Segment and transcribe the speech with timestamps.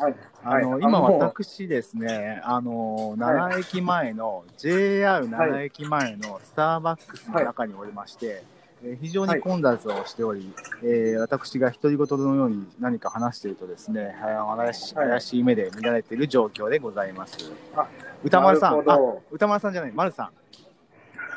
[0.00, 0.14] はい。
[0.42, 8.50] あの、はい今もう私ですね、あの、奈良駅前の、JR 奈良駅前のスターバックスの中におりまして、えー
[8.98, 17.36] 非常に混雑をしており、えー私が独り言のように何か話しているとですね、はい怪しはい怪しい目で見られている状況でございます。
[17.76, 17.86] あ
[18.24, 18.98] 歌丸さん、あ
[19.30, 20.30] 歌丸さんじゃない、丸さん。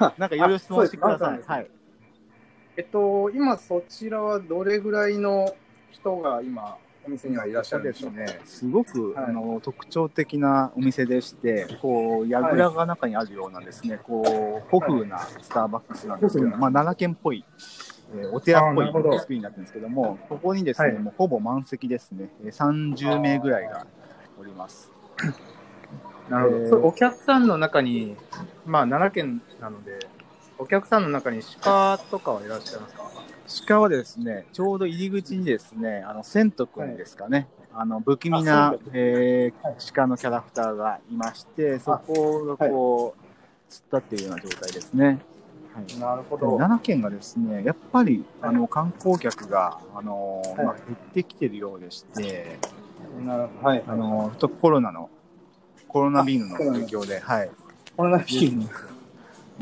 [0.18, 1.40] なんかいろいろ質問してください。
[1.46, 1.70] はい。
[2.76, 5.54] えっと、今そちらはどれぐらいの
[5.90, 6.76] 人が今、
[7.06, 9.24] お店にはいらっしゃるんでしょうですね、すごく、はい。
[9.26, 17.44] あの特徴的なお店でして、こう櫓が中にあるようなですね、こう古風なスターバックスなんですけど、古風まあ、奈良県っぽい、
[18.14, 18.86] えーお寺っぽい
[19.20, 20.98] 作りになってるんですけども、ここにですね、はい。
[20.98, 23.86] もうほぼ満席ですね、えー30名ぐらいが
[24.38, 24.90] おります。
[26.28, 26.56] なるほど。
[26.58, 26.68] えー。
[26.68, 28.16] それお客さんの中に、
[28.66, 29.98] まあ、奈良県なので、
[30.58, 32.99] お客さんの中に鹿とかはいらっしゃいますか？
[33.66, 45.18] 鹿はですね、ちょうど入り口にですね、あの、千とくんですかね、あの、不気味なあ、えーはい鹿のキャラクターがいまして、そこがこう、突っ立っているような状態ですね。
[45.74, 45.98] はい。
[46.00, 52.58] なるほ奈良県がですね、やっぱり、あの、観光客が、あの、はいまあ、減ってきてるようでして。
[53.62, 53.84] はい。
[53.86, 55.10] あの、とコロナの、
[55.88, 57.50] コロナビームの影響で、はい。
[57.96, 58.34] これだけ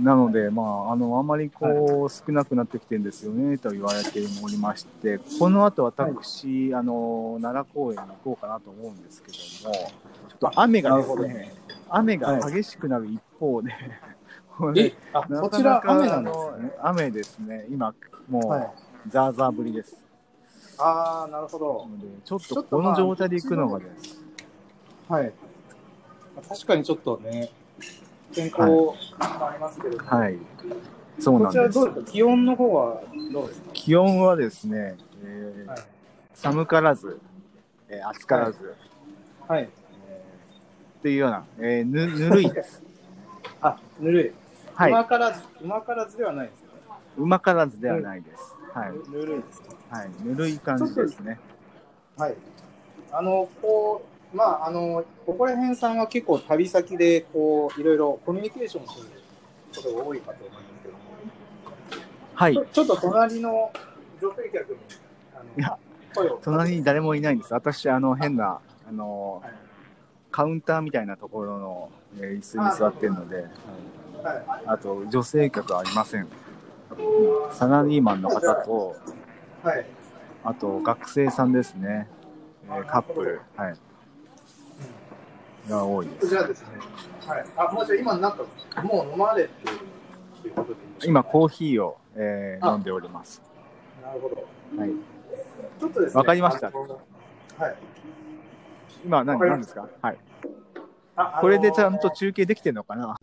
[0.00, 9.32] なので、まあ、あの、あまりこう、少なくなってきてるんですよね、と言われておりまして、この後私、あの、奈良公園に行こうかなと思うんですけ
[9.66, 11.54] ども、ちょっと雨がですね、
[11.88, 13.72] 雨が激しくなる一方で、
[14.56, 16.88] こちら雨なんですあねの。
[16.88, 17.92] 雨ですね、今、
[18.28, 18.70] もう、はい。
[19.08, 19.96] ザーザー降りです。
[20.78, 21.88] ああ、なるほど。
[22.24, 24.22] ちょっとこの状態で行くのがです。
[25.08, 25.32] はい。
[26.48, 27.50] 確かにちょっとね、
[28.34, 30.38] 天候もありますけれども、はい。
[31.18, 33.70] そうなんです気温の方はどうですか？
[33.72, 35.78] 気温はですね、えーはい。
[36.34, 37.18] 寒からず、
[37.88, 38.74] えー暑からず、
[39.48, 39.62] はい。
[39.62, 39.68] えー
[40.98, 42.82] っていうような、えーぬぬるいです。
[43.60, 44.32] あ、ぬるい。
[44.74, 44.90] はい。
[44.92, 46.72] 馬からず、馬からずではないですよね。
[47.16, 48.54] うまからずではないです。
[48.72, 48.92] はい。
[49.10, 49.68] ぬるいですね。
[49.90, 50.10] はい。
[50.22, 51.40] ぬるい感じですね。
[52.16, 52.34] はい。
[53.10, 59.06] あの、こう、まあ、あの、ここら辺さんは結構旅先で、こう、いろいろコミュニケーションする
[59.74, 61.00] ことが多いかと思いますけども、
[62.34, 62.66] はいちょ。
[62.66, 63.72] ちょっと隣の
[64.20, 64.76] 女性客に、
[65.34, 65.78] あの、いや
[66.14, 66.40] 声を。
[66.42, 67.54] 隣に誰もいないんです。
[67.54, 69.52] 私、あの、変な、あのはい、
[70.30, 71.90] カウンターみたいなところの、
[72.20, 73.46] えー椅子に座ってるので、はい
[74.24, 74.62] はい。
[74.66, 76.28] あと、女性客はありません。
[77.52, 78.96] サラリーマンの方と、
[79.62, 79.86] はい。
[80.44, 82.08] あと、学生さんですね。
[82.70, 83.76] えーカップル、はい。
[85.68, 86.28] が多いです。
[86.28, 86.68] じゃあですね、
[87.26, 87.44] はい。
[87.56, 88.44] あ、もうじゃあ今なんか、
[88.82, 89.78] もう飲まれてる
[90.42, 93.42] ということで今、コーヒーを、えーあ飲んでおります。
[94.02, 94.36] なるほど。
[94.80, 94.90] はい。
[95.78, 96.18] ちょっとですね。
[96.18, 96.72] わかりましたは
[97.68, 97.76] い。
[99.04, 99.88] 今、何何ですか？
[100.02, 100.18] はい。
[101.16, 103.16] あこれでちゃんと中継できてるのかな？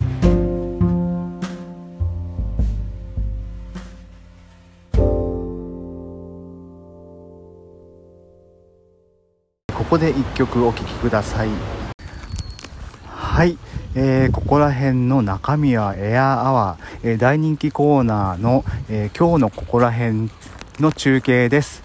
[9.73, 11.49] ここで一曲お聴きください。
[13.35, 13.57] はい、
[13.95, 20.31] えーここら辺の中身はエアアワー、えー大人気コーナーの、えー今日のここら辺
[20.79, 21.83] の中継です。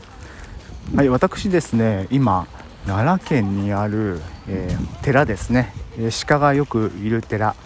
[0.94, 2.46] はい、私ですね、今、
[2.86, 7.56] 奈良県にある、えー寺ですね、えー鹿がよくいる寺、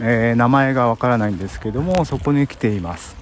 [0.00, 3.16] えー名前がわからないんですけども、そこに来ています。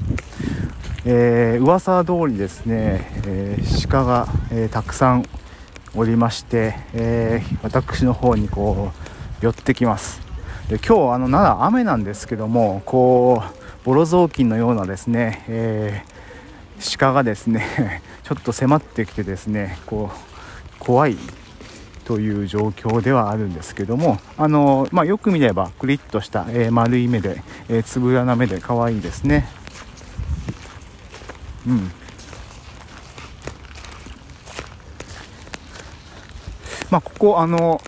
[1.06, 5.24] えー噂通りですね、えー鹿が、えーたくさん
[5.96, 9.13] おりまして、えー私の方にこう
[9.44, 10.22] 寄ってきます。
[10.70, 16.14] で今日あの奈良雨なんですけどもこうボロ雑巾のようなですね、えー
[16.98, 21.16] 鹿がですね ちょっと迫ってきてですねこう怖い
[22.04, 29.46] という状況ではあるんですけどもあの、まあ、よく見ればクリッとした、えー丸い目で、えーつぶらな目で可愛いですね。
[31.66, 31.90] うん。
[36.90, 37.80] まあ、ここあの、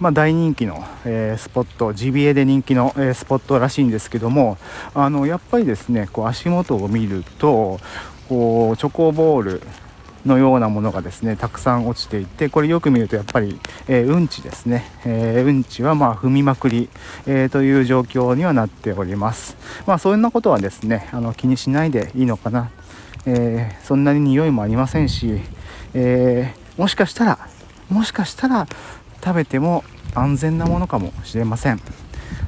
[0.00, 4.58] まあ、大人気の、えースポットジビエで人気の、えースポットらしいんですけども
[4.94, 7.80] あのやっぱりですねこう足元を見ると
[8.28, 9.62] こうチョコボール
[10.26, 13.58] のようなものがですねたくさん落ちていてこれよく見るとやっぱり、
[13.88, 16.88] えーうんちですね、えーうんちはま踏みまくり、
[17.26, 19.56] えーという状況にはなっております。
[19.86, 22.70] まあそんなことはですねあの気にしないでいいのかな、
[23.26, 25.40] えそんなに匂いもありませんし
[25.94, 27.38] えもしかしたら
[27.88, 28.66] もしかしたら
[29.28, 29.84] 食べても
[30.14, 31.80] 安全なものかもしれません。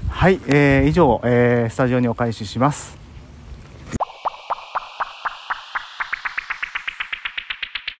[0.08, 2.99] はい、えー以上、えースタジオにお返しします。